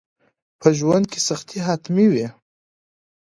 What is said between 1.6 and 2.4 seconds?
حتمي وي.